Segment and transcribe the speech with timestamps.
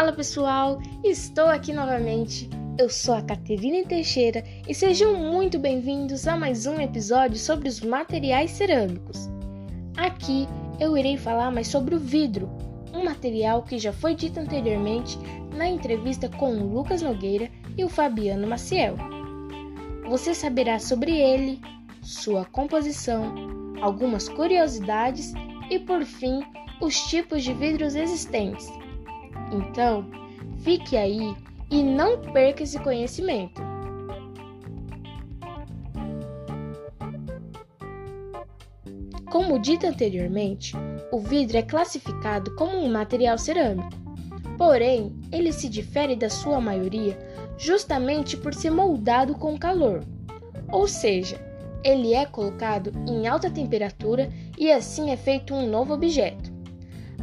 [0.00, 2.48] Fala pessoal, estou aqui novamente.
[2.78, 7.82] Eu sou a Caterina Teixeira e sejam muito bem-vindos a mais um episódio sobre os
[7.82, 9.28] materiais cerâmicos.
[9.98, 10.48] Aqui
[10.80, 12.48] eu irei falar mais sobre o vidro,
[12.94, 15.18] um material que já foi dito anteriormente
[15.54, 18.96] na entrevista com o Lucas Nogueira e o Fabiano Maciel.
[20.08, 21.60] Você saberá sobre ele,
[22.00, 23.34] sua composição,
[23.82, 25.34] algumas curiosidades
[25.68, 26.40] e, por fim,
[26.80, 28.79] os tipos de vidros existentes.
[29.50, 30.06] Então,
[30.58, 31.36] fique aí
[31.70, 33.62] e não perca esse conhecimento.
[39.30, 40.74] Como dito anteriormente,
[41.12, 43.90] o vidro é classificado como um material cerâmico.
[44.58, 47.16] Porém, ele se difere da sua maioria
[47.56, 50.02] justamente por ser moldado com calor.
[50.72, 51.40] Ou seja,
[51.84, 56.49] ele é colocado em alta temperatura e assim é feito um novo objeto.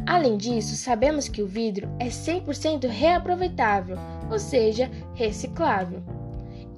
[0.08, 3.98] Além disso, sabemos que o vidro é 100% reaproveitável,
[4.30, 6.02] ou seja, reciclável.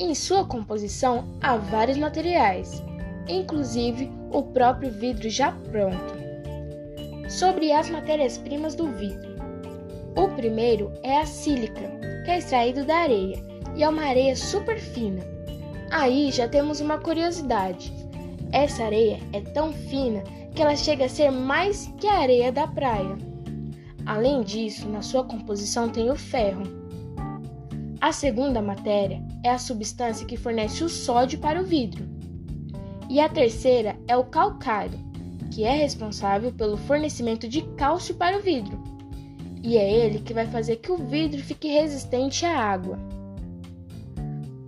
[0.01, 2.83] Em sua composição há vários materiais,
[3.29, 6.19] inclusive o próprio vidro já pronto.
[7.29, 9.31] Sobre as matérias-primas do vidro.
[10.17, 11.89] O primeiro é a sílica,
[12.25, 13.39] que é extraído da areia,
[13.77, 15.23] e é uma areia super fina
[15.91, 17.93] Aí já temos uma curiosidade.
[18.53, 20.23] Essa areia é tão fina
[20.55, 23.17] que ela chega a ser mais que a areia da praia.
[24.05, 26.63] Além disso, na sua composição tem o ferro.
[28.01, 32.09] A segunda matéria é a substância que fornece o sódio para o vidro.
[33.09, 34.99] E a terceira é o calcário,
[35.51, 38.83] que é responsável pelo fornecimento de cálcio para o vidro.
[39.63, 42.99] E é ele que vai fazer que o vidro fique resistente à água.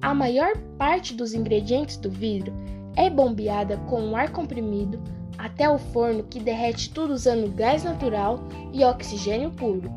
[0.02, 2.52] A maior parte dos ingredientes do vidro
[2.96, 5.00] é bombeada com ar comprimido
[5.38, 8.40] até o forno que derrete tudo usando gás natural
[8.72, 9.90] e oxigênio puro.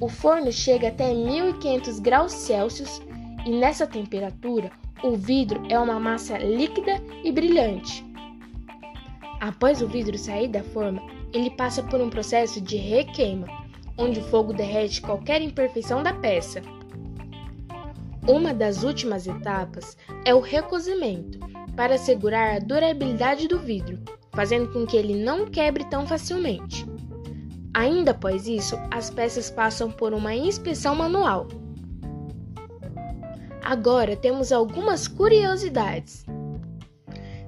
[0.00, 3.00] O forno chega até 1500 graus Celsius
[3.46, 4.70] e nessa temperatura
[5.02, 8.04] o vidro é uma massa líquida e brilhante.
[9.40, 11.02] Após o vidro sair da forma,
[11.32, 13.46] ele passa por um processo de requeima,
[13.98, 16.62] onde o fogo derrete qualquer imperfeição da peça.
[18.26, 21.38] Uma das últimas etapas é o recozimento,
[21.76, 23.98] para assegurar a durabilidade do vidro,
[24.34, 26.86] fazendo com que ele não quebre tão facilmente.
[27.72, 31.48] Ainda após isso, as peças passam por uma inspeção manual.
[33.62, 36.24] Agora temos algumas curiosidades.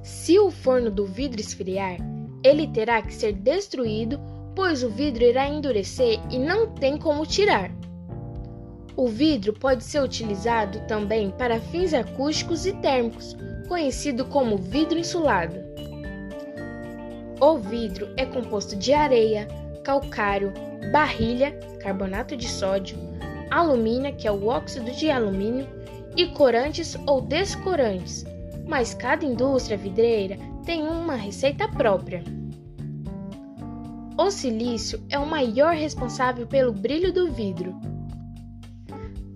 [0.03, 1.99] Se o forno do vidro esfriar,
[2.43, 4.19] ele terá que ser destruído,
[4.55, 7.71] pois o vidro irá endurecer e não tem como tirar.
[8.97, 13.37] O vidro pode ser utilizado também para fins acústicos e térmicos,
[13.69, 15.66] conhecido como vidro insulado.
[17.41, 19.47] O vidro é composto de areia,
[19.85, 20.55] calcário,
[20.91, 22.97] barrilha, carbonato de sódio,
[23.51, 25.69] alumínio, que é o óxido de alumínio,
[26.17, 28.25] e corantes ou descorantes,
[28.67, 32.25] mas cada indústria vidreira tem uma receita própria.
[34.17, 37.79] O silício é o maior responsável pelo brilho do vidro.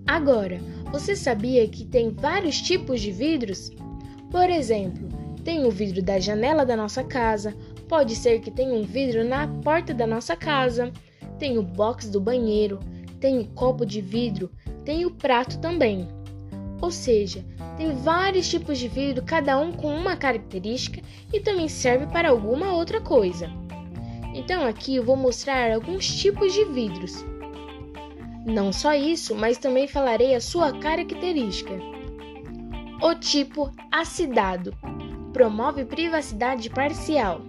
[0.07, 0.59] Agora,
[0.91, 3.71] você sabia que tem vários tipos de vidros?
[4.31, 5.07] Por exemplo,
[5.45, 7.55] tem o vidro da janela da nossa casa,
[7.91, 10.93] pode ser que tenha um vidro na porta da nossa casa,
[11.41, 12.79] tem o box do banheiro,
[13.19, 14.49] tem o copo de vidro,
[14.85, 16.07] tem o prato também.
[16.81, 17.45] Ou seja,
[17.77, 21.03] tem vários tipos de vidro, cada um com uma característica
[21.33, 23.51] e também serve para alguma outra coisa.
[24.35, 27.25] Então aqui eu vou mostrar alguns tipos de vidros.
[28.47, 31.75] Não só isso, mas também falarei a sua característica.
[33.03, 34.73] O tipo acidado
[35.33, 37.41] promove privacidade parcial.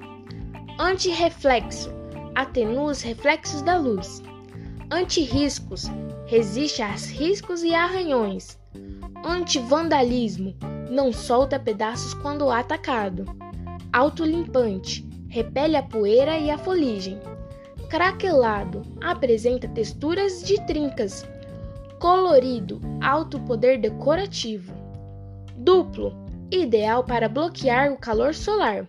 [0.82, 1.92] Antirreflexo
[2.34, 4.24] atenua os reflexos da luz.
[4.90, 5.86] Antirriscos
[6.26, 8.58] resiste a riscos e arranhões.
[9.24, 10.56] Antivandalismo
[10.90, 13.26] não solta pedaços quando atacado.
[13.94, 17.22] Autolimpante repele a poeira e a foligem
[17.88, 21.24] craquelado, apresenta texturas de trincas.
[22.00, 24.74] Colorido, alto poder decorativo.
[25.58, 26.12] Duplo,
[26.50, 28.88] ideal para bloquear o calor solar.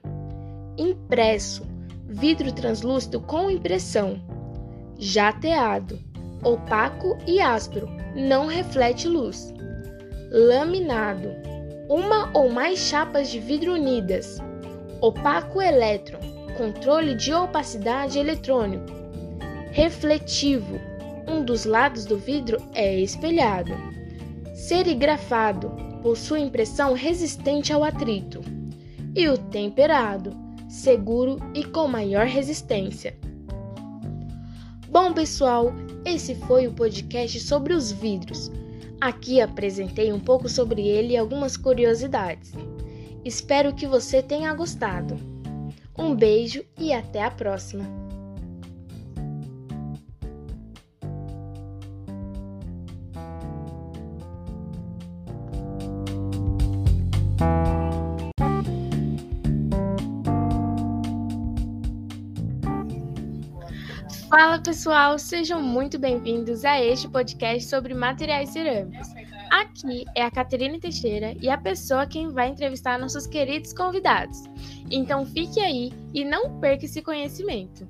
[0.78, 1.70] Impresso,
[2.12, 4.20] vidro translúcido com impressão.
[4.98, 5.98] Jateado,
[6.44, 9.52] opaco e áspero, não reflete luz.
[10.30, 11.30] Laminado,
[11.88, 14.38] uma ou mais chapas de vidro unidas.
[15.00, 16.20] Opaco elétron,
[16.56, 18.92] controle de opacidade eletrônico.
[19.70, 20.78] Refletivo,
[21.26, 23.72] um dos lados do vidro é espelhado.
[24.54, 25.70] Serigrafado,
[26.02, 28.42] possui impressão resistente ao atrito.
[29.14, 30.41] E o temperado,
[30.72, 33.14] seguro e com maior resistência.
[34.88, 35.70] Bom, pessoal,
[36.02, 38.50] esse foi o podcast sobre os vidros.
[38.98, 42.52] Aqui apresentei um pouco sobre ele e algumas curiosidades.
[43.22, 45.14] Espero que você tenha gostado.
[45.96, 48.01] Um beijo e até a próxima!
[64.32, 69.08] Fala pessoal, sejam muito bem-vindos a este podcast sobre materiais cerâmicos.
[69.50, 74.44] Aqui é a Caterina Teixeira e a pessoa quem vai entrevistar nossos queridos convidados.
[74.90, 77.86] Então fique aí e não perca esse conhecimento.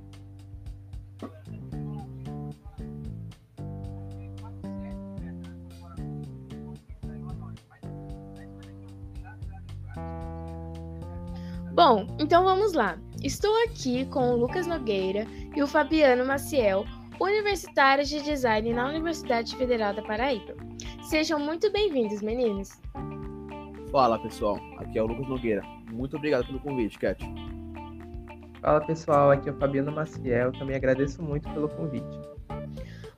[11.72, 12.98] Bom, então vamos lá.
[13.22, 15.24] Estou aqui com o Lucas Nogueira
[15.54, 16.86] e o Fabiano Maciel,
[17.20, 20.54] universitários de design na Universidade Federal da Paraíba.
[21.04, 22.70] Sejam muito bem-vindos, meninos.
[23.90, 24.58] Fala, pessoal.
[24.78, 25.62] Aqui é o Lucas Nogueira.
[25.92, 27.22] Muito obrigado pelo convite, Cat.
[28.62, 29.30] Fala, pessoal.
[29.30, 30.52] Aqui é o Fabiano Maciel.
[30.52, 32.18] Também agradeço muito pelo convite.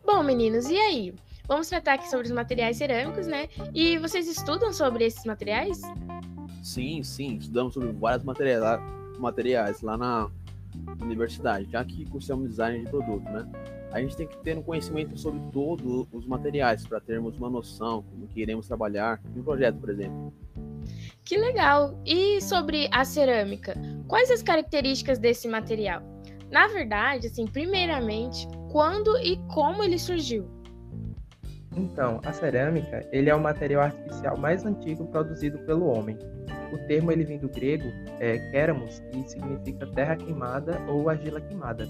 [0.05, 1.15] Bom, meninos, e aí?
[1.47, 3.49] Vamos tratar aqui sobre os materiais cerâmicos, né?
[3.73, 5.81] E vocês estudam sobre esses materiais?
[6.63, 7.37] Sim, sim.
[7.37, 8.81] Estudamos sobre vários materiais
[9.19, 10.29] materiais lá na
[11.01, 13.47] universidade, já que cursamos design de produto, né?
[13.93, 18.03] A gente tem que ter um conhecimento sobre todos os materiais para termos uma noção
[18.03, 20.33] como que iremos trabalhar em um projeto, por exemplo.
[21.25, 22.01] Que legal!
[22.05, 23.75] E sobre a cerâmica,
[24.09, 26.03] quais as características desse material?
[26.51, 30.54] Na verdade, assim, primeiramente, quando e como ele surgiu?
[31.77, 36.17] Então, a cerâmica, ele é o material artificial mais antigo produzido pelo homem.
[36.73, 37.87] O termo ele vem do grego
[38.21, 41.89] é, keramos, que significa terra queimada ou argila queimada.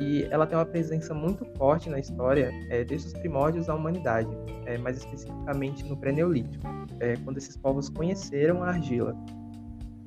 [0.00, 4.28] E ela tem uma presença muito forte na história é, desde os primórdios da humanidade,
[4.66, 6.64] é, mais especificamente no pré-neolítico,
[6.98, 9.14] é, quando esses povos conheceram a argila.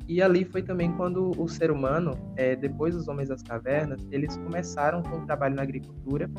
[0.08, 4.36] E ali foi também quando o ser humano, é, depois dos homens das cavernas, eles
[4.38, 6.30] começaram com o trabalho na agricultura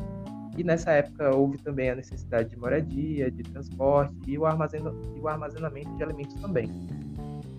[0.57, 6.03] e nessa época houve também a necessidade de moradia, de transporte e o, armazenamento de
[6.03, 6.69] alimentos também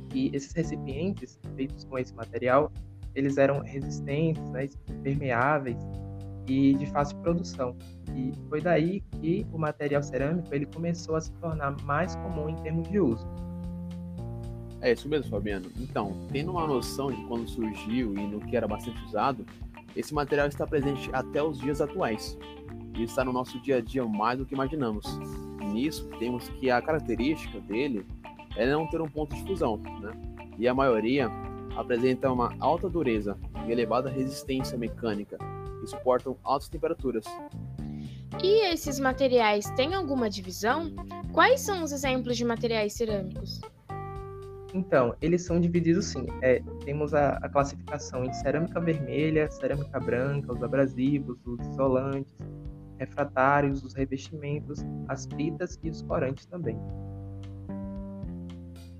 [0.08, 2.72] que esses recipientes feitos com esse material,
[3.14, 4.68] eles eram resistentes, né,
[5.02, 5.78] permeáveis
[6.46, 7.76] e de fácil produção.
[8.14, 12.56] E foi daí que o material cerâmico ele começou a se tornar mais comum em
[12.56, 13.26] termos de uso.
[14.80, 15.70] É isso mesmo, Fabiano.
[15.78, 19.44] Então, tendo uma noção de quando surgiu e no que era bastante usado,
[19.96, 22.38] esse material está presente até os dias atuais
[22.98, 25.06] e está no nosso dia a dia mais do que imaginamos.
[25.72, 28.04] Nisso, temos que a característica dele
[28.56, 30.12] é não ter um ponto de fusão, né?
[30.58, 31.30] E a maioria
[31.76, 35.38] apresenta uma alta dureza e elevada resistência mecânica
[35.82, 37.24] e suportam altas temperaturas.
[38.42, 40.92] E esses materiais têm alguma divisão?
[41.32, 43.60] Quais são os exemplos de materiais cerâmicos?
[44.74, 46.26] Então, eles são divididos sim.
[46.42, 52.34] É, temos a, a, classificação em cerâmica vermelha, cerâmica branca, os abrasivos, os isolantes,
[52.98, 56.78] refratários, os revestimentos, as fitas e os corantes também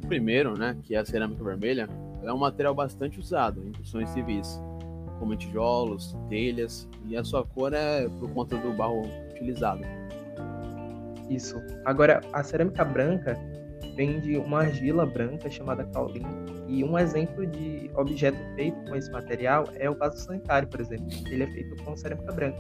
[0.09, 1.89] primeiro, né, que é a cerâmica vermelha,
[2.23, 4.61] é um material bastante usado em construções civis,
[5.19, 9.83] como tijolos, telhas, e a sua cor é por conta do barro utilizado.
[11.29, 11.61] Isso.
[11.85, 13.39] Agora, a cerâmica branca
[13.95, 16.25] vem de uma argila branca chamada caulim,
[16.67, 21.07] e um exemplo de objeto feito com esse material é o vaso sanitário, por exemplo.
[21.31, 22.59] Ele é feito com cerâmica branca.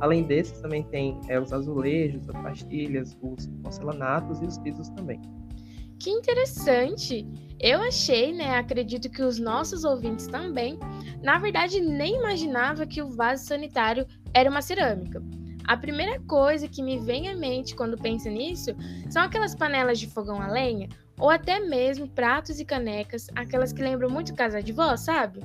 [0.00, 5.20] Além desses, também tem é, os azulejos, as pastilhas, os porcelanatos e os pisos também.
[5.98, 7.26] Que interessante!
[7.60, 8.56] Eu achei, né?
[8.56, 10.78] Acredito que os nossos ouvintes também,
[11.22, 15.20] na verdade, nem imaginava que o vaso sanitário era uma cerâmica.
[15.64, 18.70] A primeira coisa que me vem à mente quando penso nisso
[19.10, 23.82] são aquelas panelas de fogão a lenha, ou até mesmo pratos e canecas, aquelas que
[23.82, 25.40] lembram muito casa de vó, sabe?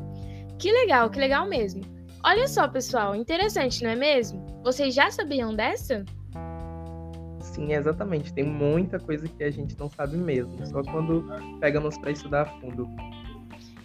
[0.59, 1.81] Que legal, que legal mesmo.
[2.25, 4.45] Olha só, pessoal, interessante, não é mesmo?
[4.63, 6.05] Vocês já sabiam dessa?
[7.41, 8.33] Sim, exatamente.
[8.33, 11.25] Tem muita coisa que a gente não sabe mesmo, só quando
[11.59, 12.87] pegamos para estudar a fundo.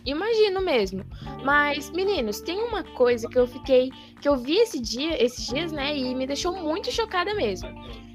[0.07, 1.05] Imagino mesmo.
[1.45, 3.91] Mas, meninos, tem uma coisa que eu fiquei.
[4.21, 5.97] que eu vi esse dia, esses dias, né?
[5.97, 7.69] E me deixou muito chocada mesmo.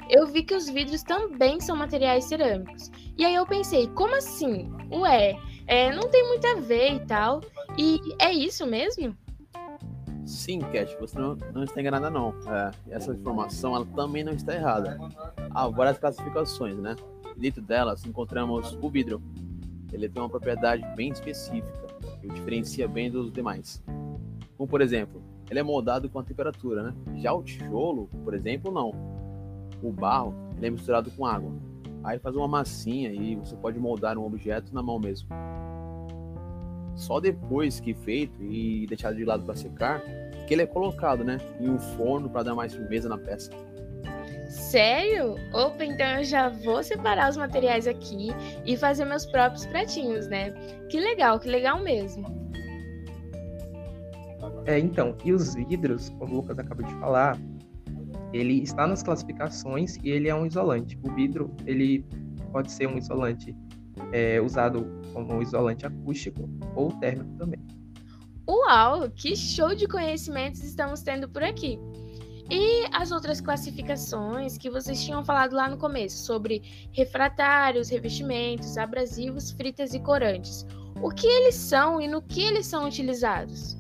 [0.10, 2.90] Eu vi que os vidros também são materiais cerâmicos.
[3.18, 4.72] E aí eu pensei, como assim?
[4.90, 5.36] Ué,
[5.68, 7.42] é, não tem muito a ver e tal.
[7.78, 9.16] E é isso mesmo?
[10.26, 12.34] Sim, Cat, você não, não está enganada não.
[12.48, 14.98] É, essa informação ela também não está errada.
[15.52, 16.96] Há várias classificações, né?
[17.36, 19.22] Dentro delas encontramos o vidro.
[19.92, 21.84] Ele tem uma propriedade bem específica
[22.20, 23.84] que o diferencia bem dos demais.
[24.58, 26.94] Como por exemplo, ele é moldado com a temperatura, né?
[27.18, 28.92] Já o tijolo, por exemplo, não.
[29.82, 31.52] O barro ele é misturado com água.
[32.04, 35.30] Aí faz uma massinha e você pode moldar um objeto na mão mesmo.
[36.96, 40.02] Só depois que feito e deixado de lado para secar,
[40.48, 43.52] que ele é colocado, né, em um forno para dar mais firmeza na peça.
[44.50, 45.36] Sério?
[45.52, 48.30] Opa, então eu já vou separar os materiais aqui
[48.66, 50.52] e fazer meus próprios pratinhos, né?
[50.90, 52.44] Que legal, que legal mesmo.
[54.66, 57.38] É, então, e os vidros, como o Lucas acabou de falar,
[58.32, 60.98] ele está nas classificações e ele é um isolante.
[61.04, 62.06] O vidro, ele
[62.52, 63.56] pode ser um isolante
[64.12, 67.60] é, usado como isolante acústico ou térmico também.
[68.50, 71.80] Uau, que show de conhecimentos estamos tendo por aqui!
[72.50, 79.52] E as outras classificações que vocês tinham falado lá no começo, sobre refratários, revestimentos, abrasivos,
[79.52, 80.66] fritas e corantes.
[81.02, 83.78] O que eles são e no que eles são utilizados?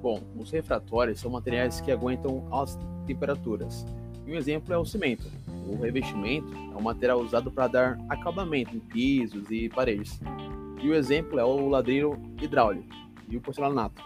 [0.00, 3.86] Bom, os refratórios são materiais que aguentam altas temperaturas.
[4.26, 5.24] E um exemplo é o cimento.
[5.66, 10.20] O revestimento é um material usado para dar acabamento em pisos e paredes.
[10.82, 12.88] E o exemplo é o ladrilho hidráulico
[13.28, 14.02] e o porcelanato.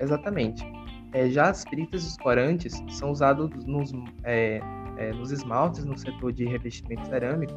[0.00, 0.64] Exatamente.
[1.12, 3.92] É, já as fritas e os corantes são usados nos,
[4.24, 4.60] é,
[4.96, 7.52] é, nos esmaltes no setor de revestimento cerâmico.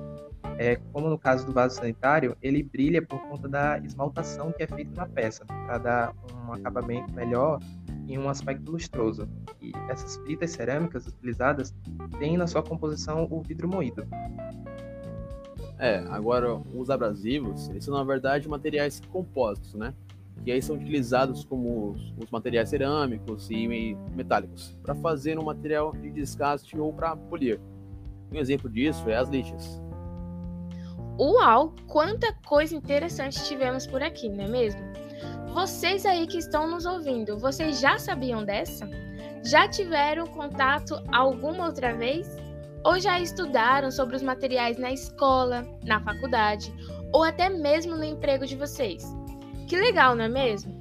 [0.57, 4.67] É, como no caso do vaso sanitário, ele brilha por conta da esmaltação que é
[4.67, 6.13] feita na peça, para dar
[6.47, 7.59] um acabamento melhor
[8.07, 9.27] e um aspecto lustroso.
[9.62, 11.74] E essas fritas cerâmicas utilizadas
[12.19, 14.07] têm na sua composição o vidro moído.
[15.77, 19.93] É, agora os abrasivos, eles são na verdade materiais compósitos, né?
[20.43, 25.91] que aí são utilizados como os, os materiais cerâmicos e metálicos para fazer um material
[25.93, 27.59] de desgaste ou para polir.
[28.31, 29.81] Um exemplo disso é as lixas.
[31.17, 34.81] Uau, quanta coisa interessante tivemos por aqui, não é mesmo?
[35.55, 38.89] Vocês aí que estão nos ouvindo, vocês já sabiam dessa?
[39.41, 42.27] Já tiveram contato alguma outra vez?
[42.83, 46.74] Ou já estudaram sobre os materiais na escola, na faculdade,
[47.13, 49.05] ou até mesmo no emprego de vocês?
[49.65, 50.75] Que legal, não é mesmo?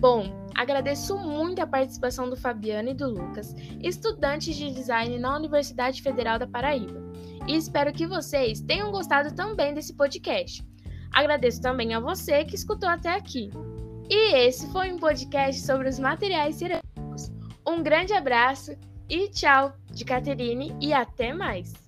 [0.00, 0.24] Bom,
[0.56, 6.36] agradeço muito a participação do Fabiano e do Lucas, estudantes de design na Universidade Federal
[6.36, 7.00] da Paraíba,
[7.46, 10.68] e espero que vocês tenham gostado também desse podcast.
[11.12, 13.50] Agradeço também a você que escutou até aqui.
[14.10, 17.30] E esse foi um podcast sobre os materiais cerâmicos.
[17.64, 18.76] Um grande abraço
[19.08, 21.79] e tchau de Caterine e até mais!